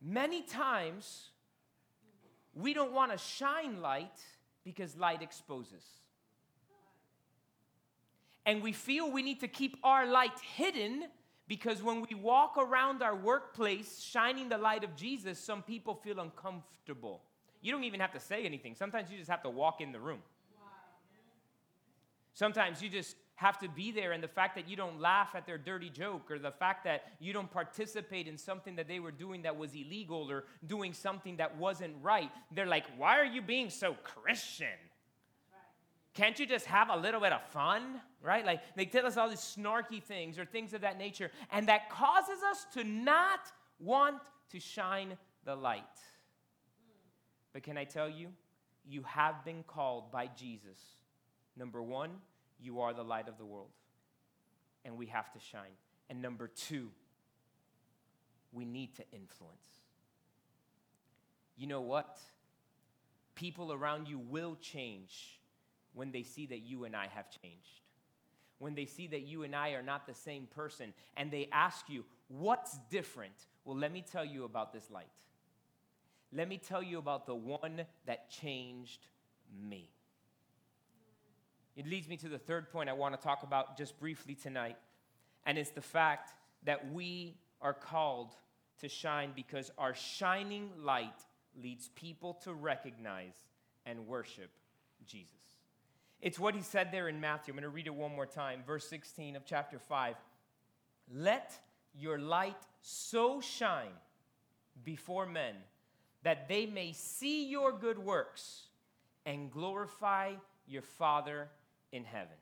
Many 0.02 0.44
times, 0.44 1.30
we 2.54 2.74
don't 2.74 2.94
want 2.94 3.12
to 3.12 3.18
shine 3.18 3.82
light 3.82 4.20
because 4.64 4.96
light 4.96 5.22
exposes. 5.22 5.84
And 8.46 8.62
we 8.62 8.72
feel 8.72 9.10
we 9.10 9.24
need 9.24 9.40
to 9.40 9.48
keep 9.48 9.78
our 9.84 10.06
light 10.06 10.40
hidden 10.56 11.06
because 11.48 11.82
when 11.82 12.02
we 12.02 12.16
walk 12.16 12.56
around 12.58 13.02
our 13.02 13.16
workplace 13.16 14.02
shining 14.02 14.50
the 14.50 14.58
light 14.58 14.84
of 14.84 14.96
Jesus, 14.96 15.40
some 15.40 15.62
people 15.62 15.96
feel 15.96 16.20
uncomfortable. 16.20 17.22
You 17.62 17.72
don't 17.72 17.84
even 17.84 18.00
have 18.00 18.14
to 18.14 18.20
say 18.20 18.46
anything. 18.46 18.76
Sometimes 18.76 19.10
you 19.12 19.18
just 19.18 19.30
have 19.30 19.44
to 19.44 19.50
walk 19.50 19.82
in 19.82 19.92
the 19.92 20.00
room. 20.00 20.20
Sometimes 22.34 22.82
you 22.82 22.90
just 22.90 23.16
have 23.36 23.58
to 23.60 23.68
be 23.68 23.92
there, 23.92 24.12
and 24.12 24.24
the 24.24 24.28
fact 24.28 24.56
that 24.56 24.68
you 24.68 24.76
don't 24.76 25.00
laugh 25.00 25.36
at 25.36 25.46
their 25.46 25.58
dirty 25.58 25.90
joke, 25.90 26.30
or 26.30 26.40
the 26.40 26.52
fact 26.52 26.84
that 26.84 27.04
you 27.20 27.34
don't 27.34 27.50
participate 27.52 28.28
in 28.28 28.38
something 28.38 28.76
that 28.76 28.88
they 28.88 29.00
were 29.00 29.12
doing 29.12 29.42
that 29.42 29.58
was 29.58 29.74
illegal, 29.74 30.30
or 30.30 30.46
doing 30.68 30.94
something 30.94 31.38
that 31.38 31.58
wasn't 31.58 31.94
right, 32.02 32.30
they're 32.54 32.66
like, 32.66 32.86
Why 32.98 33.18
are 33.20 33.26
you 33.26 33.42
being 33.42 33.70
so 33.70 33.96
Christian? 34.04 34.68
Can't 36.16 36.40
you 36.40 36.46
just 36.46 36.66
have 36.66 36.90
a 36.90 36.96
little 36.96 37.20
bit 37.20 37.34
of 37.34 37.44
fun? 37.50 38.02
Right? 38.24 38.46
Like 38.46 38.62
they 38.76 38.86
tell 38.86 39.06
us 39.06 39.18
all 39.18 39.30
these 39.30 39.40
snarky 39.40 40.02
things 40.02 40.40
or 40.40 40.46
things 40.46 40.74
of 40.74 40.82
that 40.82 40.98
nature, 40.98 41.30
and 41.52 41.68
that 41.68 41.90
causes 41.90 42.40
us 42.50 42.66
to 42.74 42.84
not 42.84 43.42
want 43.80 44.22
to 44.52 44.60
shine 44.60 45.18
the 45.44 45.56
light. 45.56 45.84
But 47.54 47.64
can 47.64 47.78
I 47.78 47.84
tell 47.84 48.10
you, 48.10 48.30
you 48.88 49.04
have 49.04 49.44
been 49.46 49.64
called 49.64 50.12
by 50.12 50.30
Jesus. 50.36 50.80
Number 51.58 51.82
one, 51.82 52.12
you 52.60 52.82
are 52.82 52.94
the 52.94 53.04
light 53.04 53.28
of 53.28 53.38
the 53.38 53.46
world, 53.46 53.72
and 54.84 54.98
we 54.98 55.08
have 55.08 55.32
to 55.34 55.40
shine. 55.40 55.76
And 56.10 56.22
number 56.22 56.48
two, 56.48 56.92
we 58.52 58.64
need 58.66 58.96
to 58.96 59.04
influence. 59.12 59.56
You 61.58 61.68
know 61.68 61.82
what? 61.82 62.20
People 63.36 63.74
around 63.74 64.08
you 64.08 64.20
will 64.20 64.56
change 64.62 65.40
when 65.96 66.12
they 66.12 66.24
see 66.24 66.46
that 66.48 66.60
you 66.60 66.84
and 66.84 66.96
I 66.96 67.08
have 67.08 67.30
changed. 67.42 67.82
When 68.60 68.76
they 68.76 68.86
see 68.86 69.08
that 69.08 69.22
you 69.22 69.44
and 69.44 69.56
I 69.56 69.72
are 69.72 69.82
not 69.82 70.06
the 70.06 70.14
same 70.14 70.48
person 70.48 70.94
and 71.18 71.32
they 71.32 71.50
ask 71.52 71.90
you, 71.90 72.06
What's 72.28 72.78
different? 72.90 73.36
Well, 73.66 73.78
let 73.78 73.92
me 73.92 74.04
tell 74.12 74.26
you 74.26 74.46
about 74.46 74.74
this 74.74 74.90
light. 74.90 75.06
Let 76.34 76.48
me 76.50 76.58
tell 76.58 76.82
you 76.82 76.98
about 76.98 77.28
the 77.28 77.36
one 77.36 77.86
that 78.08 78.30
changed 78.30 79.08
me. 79.70 79.90
It 81.76 81.88
leads 81.88 82.08
me 82.08 82.18
to 82.18 82.30
the 82.30 82.38
third 82.38 82.72
point 82.72 82.90
I 82.90 82.94
want 82.94 83.20
to 83.20 83.22
talk 83.22 83.44
about 83.44 83.78
just 83.78 84.00
briefly 84.00 84.34
tonight, 84.34 84.78
and 85.46 85.58
it's 85.58 85.72
the 85.72 85.82
fact 85.82 86.32
that 86.64 86.92
we 86.92 87.36
are 87.62 87.74
called 87.74 88.32
to 88.80 88.90
shine 88.90 89.32
because 89.36 89.72
our 89.78 89.94
shining 89.94 90.72
light 90.80 91.22
leads 91.62 91.90
people 91.90 92.34
to 92.44 92.54
recognize 92.54 93.36
and 93.86 94.08
worship 94.08 94.50
Jesus. 95.06 95.55
It's 96.22 96.40
what 96.40 96.56
he 96.56 96.62
said 96.62 96.92
there 96.92 97.08
in 97.08 97.20
Matthew. 97.20 97.54
I'm 97.54 97.58
going 97.58 97.64
to 97.64 97.70
read 97.70 97.88
it 97.88 97.94
one 97.96 98.16
more 98.16 98.26
time. 98.26 98.64
Verse 98.66 98.88
16 98.88 99.36
of 99.36 99.46
chapter 99.46 99.80
5. 99.80 100.16
Let 101.14 101.52
your 101.98 102.18
light 102.18 102.58
so 102.82 103.42
shine 103.42 103.94
before 104.84 105.26
men 105.26 105.56
that 106.24 106.48
they 106.48 106.66
may 106.66 106.92
see 106.92 107.48
your 107.48 107.72
good 107.72 108.00
works 108.00 108.64
and 109.26 109.52
glorify 109.52 110.34
your 110.68 110.82
Father 110.82 111.48
in 111.92 112.04
heaven. 112.04 112.38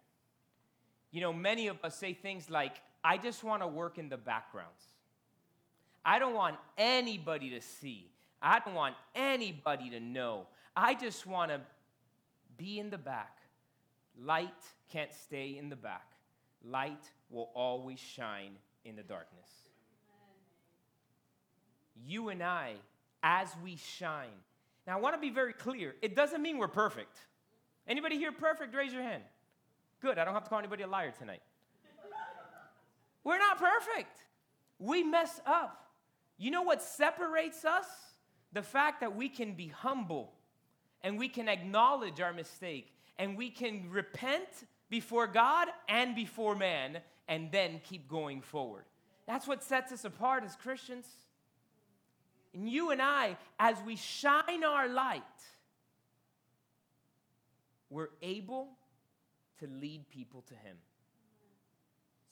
You 1.12 1.22
know, 1.22 1.34
many 1.34 1.68
of 1.68 1.78
us 1.84 1.98
say 1.98 2.14
things 2.14 2.50
like, 2.50 2.78
I 3.04 3.18
just 3.18 3.44
want 3.44 3.62
to 3.62 3.68
work 3.68 3.98
in 3.98 4.10
the 4.10 4.18
backgrounds. 4.18 4.84
I 6.06 6.20
don't 6.20 6.34
want 6.34 6.56
anybody 6.78 7.52
to 7.52 7.62
see. 7.62 8.10
I 8.42 8.60
don't 8.60 8.74
want 8.74 8.96
anybody 9.16 9.90
to 9.92 10.00
know. 10.00 10.48
I 10.76 10.96
just 10.96 11.28
want 11.28 11.52
to 11.52 11.62
be 12.58 12.80
in 12.80 12.90
the 12.90 12.98
back 12.98 13.38
Light 14.22 14.50
can't 14.92 15.12
stay 15.12 15.58
in 15.58 15.70
the 15.70 15.76
back, 15.76 16.08
light 16.64 17.10
will 17.30 17.50
always 17.56 18.00
shine 18.00 18.58
in 18.86 18.96
the 18.96 19.04
darkness. 19.04 19.50
You 22.06 22.30
and 22.30 22.44
I, 22.44 22.74
as 23.22 23.50
we 23.64 23.78
shine. 23.78 24.30
Now, 24.86 24.98
I 24.98 25.02
want 25.02 25.16
to 25.16 25.22
be 25.22 25.30
very 25.30 25.54
clear. 25.54 25.96
It 26.02 26.16
doesn't 26.16 26.42
mean 26.42 26.58
we're 26.58 26.68
perfect. 26.68 27.18
Anybody 27.88 28.18
here 28.18 28.32
perfect? 28.32 28.76
Raise 28.76 28.92
your 28.92 29.04
hand. 29.04 29.24
Good. 30.02 30.18
I 30.18 30.26
don't 30.26 30.34
have 30.34 30.44
to 30.44 30.50
call 30.50 30.60
anybody 30.60 30.84
a 30.84 30.88
liar 30.88 31.14
tonight. 31.18 31.42
we're 33.24 33.38
not 33.38 33.58
perfect. 33.58 34.18
We 34.80 35.04
mess 35.04 35.40
up. 35.46 35.88
You 36.38 36.52
know 36.52 36.64
what 36.64 36.82
separates 36.82 37.64
us? 37.64 37.86
The 38.52 38.62
fact 38.62 39.00
that 39.00 39.16
we 39.16 39.30
can 39.30 39.54
be 39.54 39.68
humble 39.68 40.34
and 41.02 41.18
we 41.18 41.30
can 41.30 41.48
acknowledge 41.48 42.20
our 42.20 42.34
mistake 42.34 42.92
and 43.18 43.38
we 43.38 43.50
can 43.50 43.90
repent 43.90 44.48
before 44.90 45.28
God 45.28 45.68
and 45.88 46.16
before 46.16 46.56
man 46.56 47.00
and 47.28 47.52
then 47.52 47.82
keep 47.84 48.08
going 48.08 48.42
forward. 48.42 48.84
That's 49.28 49.48
what 49.48 49.64
sets 49.64 49.92
us 49.92 50.06
apart 50.06 50.44
as 50.44 50.56
Christians. 50.56 51.06
And 52.54 52.70
you 52.70 52.92
and 52.92 53.02
I, 53.02 53.38
as 53.60 53.78
we 53.86 53.96
shine 53.96 54.64
our 54.64 54.88
light, 54.88 55.22
we're 57.90 58.10
able 58.22 58.70
to 59.60 59.68
lead 59.68 60.10
people 60.10 60.44
to 60.48 60.54
Him. 60.56 60.78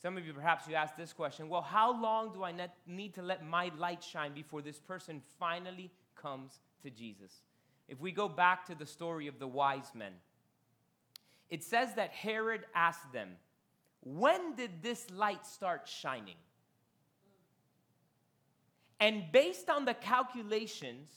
Some 0.00 0.18
of 0.18 0.26
you, 0.26 0.32
perhaps, 0.32 0.66
you 0.66 0.74
ask 0.74 0.96
this 0.96 1.12
question 1.12 1.48
well, 1.48 1.62
how 1.62 2.00
long 2.00 2.32
do 2.32 2.42
I 2.42 2.52
need 2.86 3.14
to 3.14 3.22
let 3.22 3.46
my 3.46 3.70
light 3.78 4.02
shine 4.02 4.32
before 4.34 4.60
this 4.60 4.78
person 4.78 5.22
finally 5.38 5.90
comes 6.16 6.60
to 6.82 6.90
Jesus? 6.90 7.32
If 7.88 8.00
we 8.00 8.10
go 8.10 8.28
back 8.28 8.66
to 8.66 8.74
the 8.74 8.86
story 8.86 9.28
of 9.28 9.38
the 9.38 9.46
wise 9.46 9.92
men, 9.94 10.12
it 11.52 11.62
says 11.62 11.92
that 11.96 12.12
Herod 12.12 12.62
asked 12.74 13.12
them, 13.12 13.28
When 14.00 14.54
did 14.54 14.82
this 14.82 15.10
light 15.10 15.44
start 15.46 15.86
shining? 15.86 16.36
And 18.98 19.24
based 19.30 19.68
on 19.68 19.84
the 19.84 19.92
calculations 19.92 21.12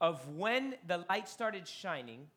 of 0.00 0.26
when 0.28 0.74
the 0.86 1.04
light 1.10 1.28
started 1.28 1.68
shining 1.68 2.28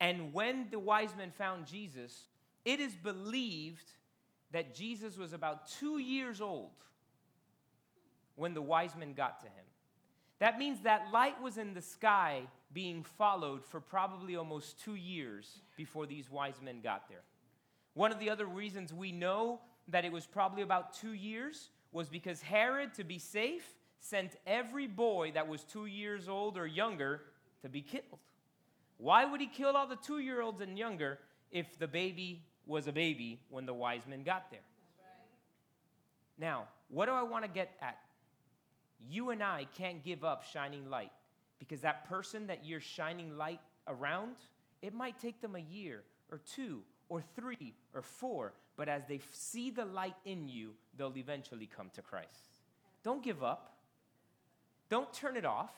and 0.00 0.34
when 0.34 0.66
the 0.70 0.78
wise 0.78 1.16
men 1.16 1.30
found 1.30 1.64
Jesus, 1.64 2.26
it 2.66 2.78
is 2.78 2.92
believed 2.92 3.90
that 4.50 4.74
Jesus 4.74 5.16
was 5.16 5.32
about 5.32 5.66
two 5.66 5.96
years 5.96 6.42
old 6.42 6.72
when 8.36 8.52
the 8.52 8.60
wise 8.60 8.94
men 8.98 9.14
got 9.14 9.40
to 9.40 9.46
him. 9.46 9.61
That 10.42 10.58
means 10.58 10.80
that 10.80 11.12
light 11.12 11.40
was 11.40 11.56
in 11.56 11.72
the 11.72 11.80
sky 11.80 12.42
being 12.72 13.04
followed 13.04 13.64
for 13.64 13.78
probably 13.78 14.34
almost 14.34 14.80
two 14.80 14.96
years 14.96 15.60
before 15.76 16.04
these 16.04 16.28
wise 16.28 16.60
men 16.60 16.80
got 16.80 17.08
there. 17.08 17.22
One 17.94 18.10
of 18.10 18.18
the 18.18 18.28
other 18.28 18.46
reasons 18.46 18.92
we 18.92 19.12
know 19.12 19.60
that 19.86 20.04
it 20.04 20.10
was 20.10 20.26
probably 20.26 20.62
about 20.62 20.94
two 20.94 21.12
years 21.12 21.70
was 21.92 22.08
because 22.08 22.42
Herod, 22.42 22.92
to 22.94 23.04
be 23.04 23.20
safe, 23.20 23.62
sent 24.00 24.34
every 24.44 24.88
boy 24.88 25.30
that 25.30 25.46
was 25.46 25.62
two 25.62 25.86
years 25.86 26.28
old 26.28 26.58
or 26.58 26.66
younger 26.66 27.20
to 27.60 27.68
be 27.68 27.80
killed. 27.80 28.18
Why 28.96 29.24
would 29.24 29.40
he 29.40 29.46
kill 29.46 29.76
all 29.76 29.86
the 29.86 29.94
two 29.94 30.18
year 30.18 30.42
olds 30.42 30.60
and 30.60 30.76
younger 30.76 31.20
if 31.52 31.78
the 31.78 31.86
baby 31.86 32.42
was 32.66 32.88
a 32.88 32.92
baby 32.92 33.38
when 33.48 33.64
the 33.64 33.74
wise 33.74 34.08
men 34.08 34.24
got 34.24 34.50
there? 34.50 34.66
Now, 36.36 36.64
what 36.88 37.06
do 37.06 37.12
I 37.12 37.22
want 37.22 37.44
to 37.44 37.48
get 37.48 37.76
at? 37.80 38.01
You 39.08 39.30
and 39.30 39.42
I 39.42 39.66
can't 39.76 40.04
give 40.04 40.24
up 40.24 40.44
shining 40.44 40.88
light 40.88 41.12
because 41.58 41.80
that 41.80 42.08
person 42.08 42.46
that 42.48 42.64
you're 42.64 42.80
shining 42.80 43.36
light 43.36 43.60
around, 43.88 44.36
it 44.80 44.94
might 44.94 45.18
take 45.18 45.40
them 45.40 45.56
a 45.56 45.60
year 45.60 46.02
or 46.30 46.38
two 46.38 46.82
or 47.08 47.22
three 47.36 47.74
or 47.94 48.02
four, 48.02 48.54
but 48.76 48.88
as 48.88 49.02
they 49.06 49.20
see 49.30 49.70
the 49.70 49.84
light 49.84 50.16
in 50.24 50.48
you, 50.48 50.72
they'll 50.96 51.16
eventually 51.16 51.68
come 51.74 51.90
to 51.94 52.02
Christ. 52.02 52.58
Don't 53.04 53.22
give 53.22 53.42
up. 53.42 53.76
Don't 54.88 55.12
turn 55.12 55.36
it 55.36 55.44
off. 55.44 55.72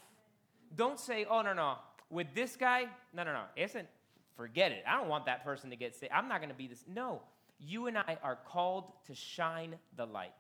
Don't 0.77 0.99
say, 0.99 1.27
oh, 1.29 1.43
no, 1.43 1.53
no, 1.53 1.77
with 2.11 2.29
this 2.35 2.57
guy, 2.57 2.87
no, 3.13 3.25
no, 3.25 3.33
no, 3.33 3.43
isn't, 3.57 3.89
forget 4.37 4.73
it. 4.73 4.85
I 4.87 4.97
don't 4.97 5.09
want 5.09 5.27
that 5.27 5.45
person 5.45 5.71
to 5.71 5.77
get 5.77 5.95
saved. 5.95 6.13
I'm 6.13 6.29
not 6.29 6.39
going 6.41 6.51
to 6.51 6.57
be 6.57 6.67
this. 6.67 6.85
No, 6.93 7.23
you 7.59 7.87
and 7.87 7.99
I 7.99 8.19
are 8.23 8.37
called 8.37 8.93
to 9.07 9.15
shine 9.15 9.77
the 9.97 10.07
light. 10.07 10.33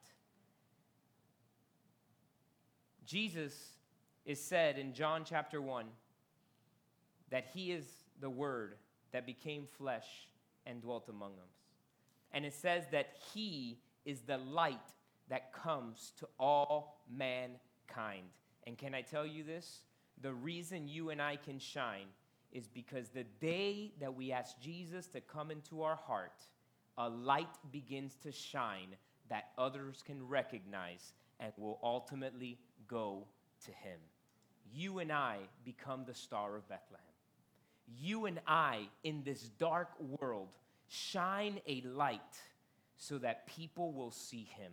Jesus 3.06 3.54
is 4.24 4.40
said 4.40 4.78
in 4.78 4.94
John 4.94 5.24
chapter 5.24 5.60
1 5.60 5.86
that 7.30 7.46
he 7.52 7.72
is 7.72 7.84
the 8.20 8.30
Word 8.30 8.76
that 9.12 9.26
became 9.26 9.66
flesh 9.78 10.28
and 10.66 10.80
dwelt 10.80 11.08
among 11.08 11.32
us. 11.32 11.52
And 12.32 12.44
it 12.44 12.54
says 12.54 12.84
that 12.90 13.10
he 13.32 13.78
is 14.04 14.20
the 14.20 14.38
light 14.38 14.78
that 15.28 15.52
comes 15.52 16.12
to 16.18 16.28
all 16.38 17.00
mankind. 17.10 18.26
And 18.66 18.76
can 18.78 18.94
I 18.94 19.02
tell 19.02 19.26
you 19.26 19.44
this? 19.44 19.80
The 20.20 20.32
reason 20.32 20.88
you 20.88 21.10
and 21.10 21.20
I 21.20 21.36
can 21.36 21.58
shine 21.58 22.06
is 22.52 22.68
because 22.68 23.08
the 23.08 23.24
day 23.40 23.92
that 24.00 24.14
we 24.14 24.32
ask 24.32 24.58
Jesus 24.60 25.06
to 25.08 25.20
come 25.20 25.50
into 25.50 25.82
our 25.82 25.96
heart, 25.96 26.40
a 26.96 27.08
light 27.08 27.48
begins 27.72 28.14
to 28.22 28.32
shine 28.32 28.96
that 29.28 29.50
others 29.58 30.02
can 30.04 30.26
recognize 30.28 31.12
and 31.40 31.52
will 31.56 31.78
ultimately 31.82 32.58
go 32.88 33.26
to 33.64 33.70
him. 33.70 33.98
You 34.72 34.98
and 34.98 35.12
I 35.12 35.38
become 35.64 36.04
the 36.06 36.14
star 36.14 36.56
of 36.56 36.68
Bethlehem. 36.68 37.04
You 38.00 38.26
and 38.26 38.40
I, 38.46 38.88
in 39.02 39.22
this 39.24 39.42
dark 39.58 39.90
world, 40.20 40.56
shine 40.88 41.60
a 41.66 41.82
light 41.82 42.20
so 42.96 43.18
that 43.18 43.46
people 43.46 43.92
will 43.92 44.10
see 44.10 44.48
him 44.56 44.72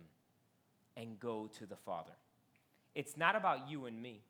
and 0.96 1.18
go 1.18 1.48
to 1.58 1.66
the 1.66 1.76
Father. 1.76 2.12
It's 2.94 3.16
not 3.16 3.36
about 3.36 3.70
you 3.70 3.86
and 3.86 4.00
me. 4.00 4.22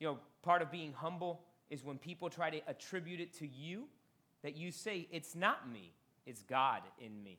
You 0.00 0.08
know, 0.08 0.18
part 0.42 0.62
of 0.62 0.70
being 0.70 0.92
humble 0.92 1.42
is 1.70 1.84
when 1.84 1.98
people 1.98 2.28
try 2.28 2.50
to 2.50 2.60
attribute 2.68 3.20
it 3.20 3.32
to 3.38 3.46
you, 3.46 3.84
that 4.42 4.56
you 4.56 4.72
say, 4.72 5.08
It's 5.10 5.34
not 5.34 5.70
me, 5.70 5.92
it's 6.26 6.42
God 6.42 6.82
in 6.98 7.22
me. 7.22 7.38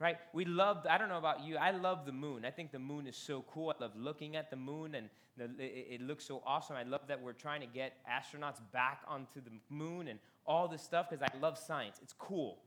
Right? 0.00 0.16
We 0.32 0.46
love, 0.46 0.86
I 0.88 0.96
don't 0.96 1.10
know 1.10 1.18
about 1.18 1.44
you, 1.44 1.58
I 1.58 1.72
love 1.72 2.06
the 2.06 2.12
moon. 2.12 2.46
I 2.46 2.50
think 2.50 2.72
the 2.72 2.78
moon 2.78 3.06
is 3.06 3.16
so 3.16 3.44
cool. 3.52 3.74
I 3.78 3.82
love 3.82 3.92
looking 3.94 4.34
at 4.34 4.50
the 4.50 4.56
moon 4.56 4.94
and 4.94 5.10
the, 5.36 5.44
it, 5.62 5.88
it 5.90 6.00
looks 6.00 6.24
so 6.24 6.42
awesome. 6.46 6.76
I 6.76 6.84
love 6.84 7.02
that 7.08 7.22
we're 7.22 7.34
trying 7.34 7.60
to 7.60 7.66
get 7.66 7.98
astronauts 8.10 8.60
back 8.72 9.02
onto 9.06 9.42
the 9.42 9.50
moon 9.68 10.08
and 10.08 10.18
all 10.46 10.68
this 10.68 10.82
stuff 10.82 11.10
because 11.10 11.22
I 11.22 11.38
love 11.38 11.58
science. 11.58 11.98
It's 12.02 12.14
cool. 12.14 12.58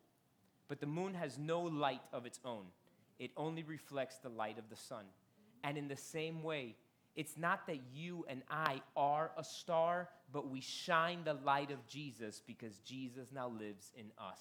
But 0.68 0.80
the 0.80 0.86
moon 0.86 1.16
has 1.16 1.40
no 1.40 1.62
light 1.62 2.02
of 2.14 2.26
its 2.28 2.40
own, 2.46 2.66
it 3.20 3.32
only 3.36 3.64
reflects 3.64 4.18
the 4.18 4.30
light 4.30 4.60
of 4.60 4.70
the 4.70 4.76
sun. 4.76 5.06
And 5.64 5.78
in 5.78 5.88
the 5.88 5.98
same 5.98 6.44
way, 6.44 6.76
it's 7.16 7.38
not 7.38 7.68
that 7.68 7.80
you 7.94 8.26
and 8.28 8.42
I 8.50 8.82
are 8.98 9.32
a 9.38 9.44
star, 9.44 10.10
but 10.32 10.50
we 10.50 10.62
shine 10.62 11.20
the 11.24 11.36
light 11.36 11.72
of 11.72 11.86
Jesus 11.88 12.42
because 12.46 12.80
Jesus 12.80 13.28
now 13.32 13.50
lives 13.50 13.92
in 13.96 14.06
us. 14.18 14.40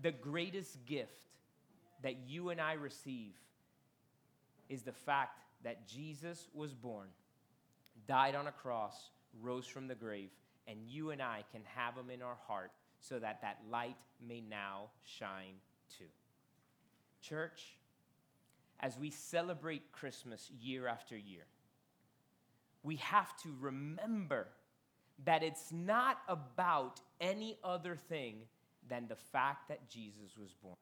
The 0.00 0.12
greatest 0.12 0.84
gift 0.86 1.26
that 2.02 2.16
you 2.26 2.50
and 2.50 2.60
I 2.60 2.74
receive 2.74 3.34
is 4.68 4.82
the 4.82 4.92
fact 4.92 5.40
that 5.64 5.86
Jesus 5.86 6.48
was 6.54 6.74
born, 6.74 7.08
died 8.06 8.34
on 8.34 8.46
a 8.46 8.52
cross, 8.52 9.10
rose 9.40 9.66
from 9.66 9.88
the 9.88 9.94
grave, 9.94 10.30
and 10.66 10.78
you 10.86 11.10
and 11.10 11.22
I 11.22 11.44
can 11.52 11.62
have 11.74 11.96
him 11.96 12.10
in 12.10 12.22
our 12.22 12.38
heart 12.46 12.70
so 13.00 13.18
that 13.18 13.42
that 13.42 13.58
light 13.70 13.96
may 14.26 14.40
now 14.40 14.90
shine 15.04 15.54
too. 15.98 16.04
Church, 17.20 17.76
as 18.80 18.98
we 18.98 19.10
celebrate 19.10 19.92
Christmas 19.92 20.50
year 20.60 20.86
after 20.86 21.16
year, 21.16 21.44
we 22.82 22.96
have 22.96 23.36
to 23.42 23.54
remember 23.60 24.48
that 25.24 25.42
it's 25.42 25.70
not 25.70 26.18
about 26.28 27.00
any 27.20 27.58
other 27.62 27.96
thing 27.96 28.38
than 28.88 29.06
the 29.06 29.16
fact 29.16 29.68
that 29.68 29.88
Jesus 29.88 30.36
was 30.36 30.52
born. 30.62 30.74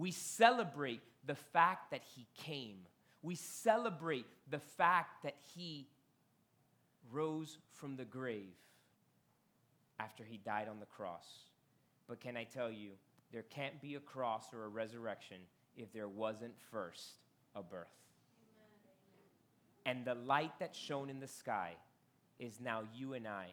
We 0.00 0.12
celebrate 0.12 1.02
the 1.26 1.34
fact 1.34 1.90
that 1.90 2.00
he 2.16 2.26
came. 2.34 2.76
We 3.20 3.34
celebrate 3.34 4.24
the 4.48 4.58
fact 4.58 5.24
that 5.24 5.34
he 5.54 5.88
rose 7.12 7.58
from 7.74 7.96
the 7.96 8.06
grave 8.06 8.56
after 9.98 10.24
he 10.24 10.38
died 10.38 10.68
on 10.68 10.80
the 10.80 10.86
cross. 10.86 11.26
But 12.08 12.18
can 12.18 12.34
I 12.34 12.44
tell 12.44 12.70
you, 12.70 12.92
there 13.30 13.42
can't 13.42 13.78
be 13.82 13.96
a 13.96 14.00
cross 14.00 14.54
or 14.54 14.64
a 14.64 14.68
resurrection 14.68 15.36
if 15.76 15.92
there 15.92 16.08
wasn't 16.08 16.54
first 16.70 17.18
a 17.54 17.62
birth. 17.62 17.86
And 19.84 20.06
the 20.06 20.14
light 20.14 20.58
that 20.60 20.74
shone 20.74 21.10
in 21.10 21.20
the 21.20 21.28
sky 21.28 21.72
is 22.38 22.58
now 22.58 22.84
you 22.94 23.12
and 23.12 23.28
I 23.28 23.48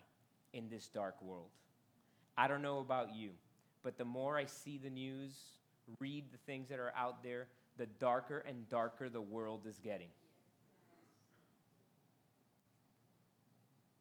in 0.53 0.69
this 0.69 0.87
dark 0.87 1.21
world. 1.21 1.49
I 2.37 2.47
don't 2.47 2.61
know 2.61 2.79
about 2.79 3.13
you, 3.13 3.31
but 3.83 3.97
the 3.97 4.05
more 4.05 4.37
I 4.37 4.45
see 4.45 4.77
the 4.77 4.89
news, 4.89 5.33
read 5.99 6.25
the 6.31 6.37
things 6.45 6.69
that 6.69 6.79
are 6.79 6.93
out 6.95 7.23
there, 7.23 7.47
the 7.77 7.85
darker 7.99 8.43
and 8.47 8.67
darker 8.69 9.09
the 9.09 9.21
world 9.21 9.61
is 9.67 9.77
getting. 9.83 10.09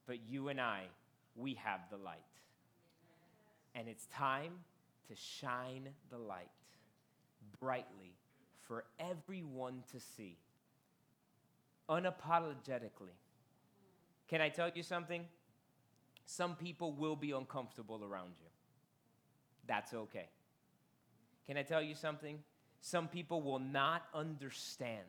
But 0.06 0.18
you 0.28 0.48
and 0.48 0.60
I, 0.60 0.84
we 1.34 1.54
have 1.54 1.80
the 1.90 1.96
light. 1.96 2.18
And 3.74 3.88
it's 3.88 4.06
time 4.06 4.52
to 5.08 5.16
shine 5.16 5.88
the 6.10 6.18
light 6.18 6.48
brightly 7.60 8.14
for 8.66 8.84
everyone 8.98 9.82
to 9.92 10.00
see 10.00 10.38
unapologetically. 11.88 13.14
Can 14.28 14.40
I 14.40 14.48
tell 14.48 14.70
you 14.74 14.82
something? 14.82 15.24
Some 16.24 16.56
people 16.56 16.92
will 16.92 17.14
be 17.14 17.30
uncomfortable 17.30 18.02
around 18.02 18.32
you. 18.40 18.48
That's 19.66 19.94
okay. 19.94 20.28
Can 21.46 21.56
I 21.56 21.62
tell 21.62 21.82
you 21.82 21.94
something? 21.94 22.38
Some 22.80 23.08
people 23.08 23.42
will 23.42 23.58
not 23.58 24.02
understand. 24.14 25.04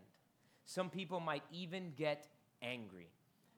Some 0.66 0.90
people 0.90 1.20
might 1.20 1.44
even 1.52 1.94
get 1.96 2.28
angry. 2.62 3.08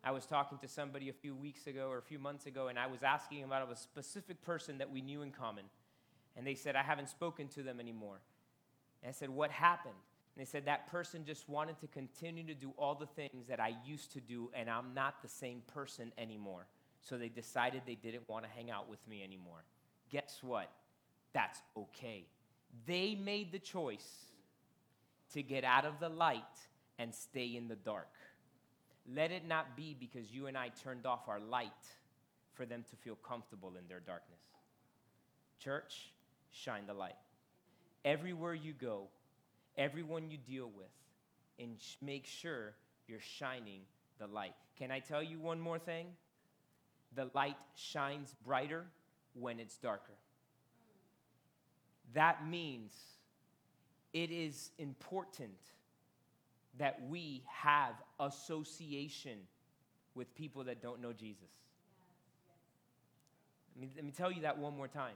I 0.04 0.12
was 0.12 0.26
talking 0.26 0.58
to 0.60 0.68
somebody 0.68 1.10
a 1.10 1.13
few 1.13 1.36
weeks 1.36 1.68
ago 1.68 1.89
or 1.89 1.98
a 1.98 2.02
few 2.02 2.20
months 2.20 2.46
ago, 2.46 2.68
and 2.68 2.80
I 2.80 2.88
was 2.88 3.04
asking 3.04 3.44
about 3.44 3.70
a 3.70 3.76
specific 3.76 4.42
person 4.42 4.78
that 4.78 4.92
we 4.92 5.02
knew 5.02 5.22
in 5.22 5.32
common. 5.32 5.65
And 6.38 6.48
they 6.48 6.56
said, 6.56 6.76
I 6.76 6.84
haven't 6.84 7.10
spoken 7.10 7.50
to 7.50 7.63
them 7.63 7.80
anymore. 7.80 8.20
And 9.04 9.10
I 9.10 9.13
said, 9.13 9.30
What 9.30 9.52
happened? 9.52 9.96
And 10.36 10.46
they 10.46 10.50
said 10.50 10.65
that 10.65 10.88
person 10.88 11.26
just 11.26 11.50
wanted 11.50 11.80
to 11.82 11.88
continue 11.88 12.46
to 12.46 12.54
do 12.54 12.72
all 12.78 12.96
the 12.96 13.08
things 13.08 13.48
that 13.48 13.60
I 13.60 13.74
used 13.86 14.13
to 14.13 14.22
do, 14.22 14.50
and 14.54 14.70
I'm 14.70 14.94
not 14.94 15.22
the 15.22 15.28
same 15.28 15.63
person 15.68 16.13
anymore. 16.18 16.65
So 17.02 17.18
they 17.18 17.30
decided 17.30 17.82
they 17.86 17.96
didn't 17.96 18.28
want 18.30 18.46
to 18.46 18.50
hang 18.50 18.72
out 18.72 18.89
with 18.89 19.06
me 19.08 19.24
anymore. 19.24 19.63
Guess 20.10 20.39
what? 20.42 20.72
That's 21.34 21.62
okay. 21.76 22.26
They 22.86 23.16
made 23.16 23.52
the 23.52 23.60
choice 23.60 24.08
to 25.34 25.44
get 25.44 25.64
out 25.64 25.86
of 25.86 26.00
the 26.00 26.10
light 26.10 26.44
and 26.98 27.14
stay 27.14 27.56
in 27.56 27.68
the 27.68 27.76
dark. 27.76 28.10
Let 29.14 29.32
it 29.32 29.48
not 29.48 29.76
be 29.76 29.96
because 30.00 30.32
you 30.32 30.48
and 30.48 30.58
I 30.58 30.70
turned 30.84 31.06
off 31.06 31.28
our 31.28 31.40
light 31.40 31.72
for 32.54 32.66
them 32.66 32.84
to 32.90 32.96
feel 32.98 33.16
comfortable 33.16 33.74
in 33.80 33.88
their 33.88 34.00
darkness. 34.00 34.42
Church, 35.60 36.12
shine 36.52 36.86
the 36.88 36.94
light. 36.94 37.16
Everywhere 38.06 38.54
you 38.54 38.74
go, 38.74 39.08
everyone 39.78 40.30
you 40.30 40.38
deal 40.38 40.70
with 40.76 40.88
and 41.60 41.76
sh- 41.80 41.96
make 42.02 42.26
sure 42.26 42.74
you're 43.08 43.20
shining 43.20 43.82
the 44.20 44.28
light. 44.28 44.54
Can 44.78 44.92
I 44.92 45.00
tell 45.00 45.24
you 45.24 45.40
one 45.40 45.60
more 45.60 45.80
thing? 45.80 46.08
The 47.16 47.30
light 47.34 47.58
shines 47.76 48.36
brighter 48.46 48.86
when 49.34 49.60
it's 49.60 49.78
darker. 49.78 50.14
That 52.13 52.48
means 52.48 52.93
it 54.13 54.32
is 54.32 54.72
important 54.78 55.52
that 56.78 57.00
we 57.10 57.43
have 57.48 57.93
association 58.19 59.38
with 60.15 60.34
people 60.36 60.63
that 60.63 60.82
don't 60.82 61.02
know 61.02 61.13
Jesus. 61.13 61.50
Let 63.76 63.82
me, 63.82 63.93
let 63.95 64.06
me 64.06 64.12
tell 64.12 64.32
you 64.32 64.41
that 64.41 64.58
one 64.58 64.76
more 64.76 64.88
time. 64.88 65.15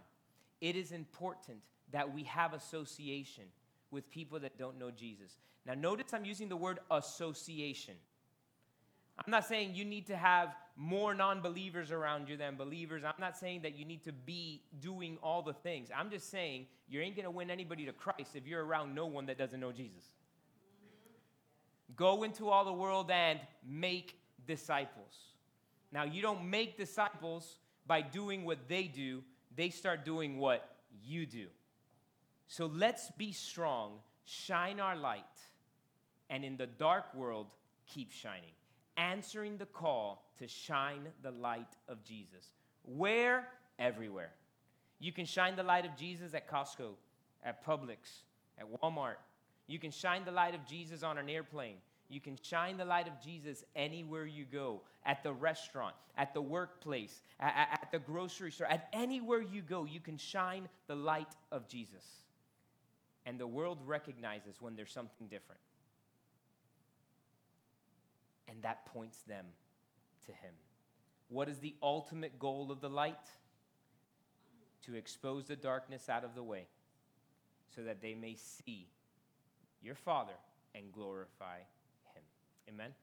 It 0.61 0.75
is 0.75 0.91
important 0.91 1.59
that 1.91 2.13
we 2.13 2.23
have 2.23 2.53
association 2.53 3.45
with 3.91 4.09
people 4.09 4.39
that 4.39 4.57
don't 4.57 4.79
know 4.79 4.91
Jesus. 4.91 5.37
Now, 5.65 5.73
notice 5.73 6.13
I'm 6.13 6.25
using 6.25 6.49
the 6.49 6.57
word 6.57 6.79
association. 6.91 7.95
I'm 9.17 9.31
not 9.31 9.45
saying 9.45 9.75
you 9.75 9.85
need 9.85 10.07
to 10.07 10.15
have 10.15 10.55
more 10.75 11.13
non 11.13 11.41
believers 11.41 11.91
around 11.91 12.29
you 12.29 12.37
than 12.37 12.55
believers. 12.55 13.03
I'm 13.03 13.19
not 13.19 13.37
saying 13.37 13.61
that 13.61 13.77
you 13.77 13.85
need 13.85 14.03
to 14.05 14.11
be 14.11 14.63
doing 14.79 15.17
all 15.21 15.41
the 15.41 15.53
things. 15.53 15.89
I'm 15.95 16.09
just 16.09 16.31
saying 16.31 16.65
you 16.89 16.99
ain't 17.01 17.15
going 17.15 17.25
to 17.25 17.31
win 17.31 17.49
anybody 17.49 17.85
to 17.85 17.93
Christ 17.93 18.35
if 18.35 18.47
you're 18.47 18.65
around 18.65 18.95
no 18.95 19.05
one 19.05 19.27
that 19.27 19.37
doesn't 19.37 19.59
know 19.59 19.71
Jesus. 19.71 20.03
Go 21.95 22.23
into 22.23 22.49
all 22.49 22.65
the 22.65 22.73
world 22.73 23.11
and 23.11 23.39
make 23.67 24.17
disciples. 24.47 25.13
Now, 25.91 26.05
you 26.05 26.23
don't 26.23 26.49
make 26.49 26.75
disciples 26.75 27.59
by 27.85 28.01
doing 28.01 28.45
what 28.45 28.67
they 28.67 28.85
do, 28.85 29.23
they 29.55 29.69
start 29.69 30.05
doing 30.05 30.39
what 30.39 30.67
you 31.05 31.25
do. 31.25 31.47
So 32.47 32.65
let's 32.65 33.11
be 33.11 33.31
strong, 33.31 33.99
shine 34.25 34.79
our 34.79 34.95
light, 34.95 35.23
and 36.29 36.43
in 36.43 36.57
the 36.57 36.65
dark 36.65 37.13
world, 37.13 37.47
keep 37.85 38.11
shining. 38.11 38.53
Answering 38.97 39.57
the 39.57 39.65
call 39.65 40.23
to 40.39 40.47
shine 40.47 41.07
the 41.21 41.31
light 41.31 41.75
of 41.87 42.03
Jesus. 42.03 42.53
Where? 42.83 43.47
Everywhere. 43.79 44.31
You 44.99 45.11
can 45.11 45.25
shine 45.25 45.55
the 45.55 45.63
light 45.63 45.85
of 45.85 45.95
Jesus 45.95 46.33
at 46.33 46.49
Costco, 46.49 46.91
at 47.43 47.65
Publix, 47.65 48.21
at 48.57 48.65
Walmart. 48.81 49.15
You 49.67 49.79
can 49.79 49.91
shine 49.91 50.25
the 50.25 50.31
light 50.31 50.55
of 50.55 50.65
Jesus 50.65 51.03
on 51.03 51.17
an 51.17 51.29
airplane. 51.29 51.77
You 52.09 52.19
can 52.19 52.37
shine 52.41 52.77
the 52.77 52.85
light 52.85 53.07
of 53.07 53.13
Jesus 53.23 53.63
anywhere 53.75 54.25
you 54.25 54.45
go 54.45 54.81
at 55.05 55.23
the 55.23 55.33
restaurant, 55.33 55.95
at 56.17 56.33
the 56.33 56.41
workplace, 56.41 57.21
at, 57.39 57.67
at, 57.71 57.91
the 57.91 57.99
grocery 57.99 58.51
store, 58.51 58.67
at 58.67 58.87
anywhere 58.93 59.41
you 59.41 59.61
go. 59.61 59.85
You 59.85 59.99
can 59.99 60.17
shine 60.17 60.69
the 60.87 60.95
light 60.95 61.33
of 61.51 61.67
Jesus 61.67 62.23
and 63.25 63.39
the 63.39 63.47
world 63.47 63.79
recognizes 63.85 64.61
when 64.61 64.75
there's 64.75 64.91
something 64.91 65.27
different. 65.27 65.61
And 68.53 68.63
that 68.63 68.85
points 68.85 69.17
them 69.27 69.45
to 70.25 70.31
Him. 70.31 70.53
What 71.29 71.49
is 71.49 71.57
the 71.57 71.75
ultimate 71.81 72.37
goal 72.37 72.71
of 72.71 72.81
the 72.81 72.89
light? 72.89 73.25
To 74.85 74.95
expose 74.95 75.45
the 75.45 75.55
darkness 75.55 76.09
out 76.09 76.23
of 76.23 76.35
the 76.35 76.43
way 76.43 76.67
so 77.75 77.83
that 77.83 78.01
they 78.01 78.13
may 78.13 78.35
see 78.35 78.87
your 79.81 79.95
Father 79.95 80.33
and 80.75 80.91
glorify 80.91 81.59
Him. 82.13 82.23
Amen. 82.69 82.93